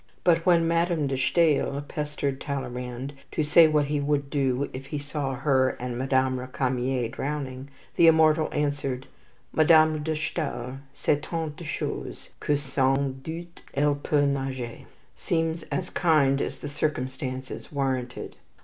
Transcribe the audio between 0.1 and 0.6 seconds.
But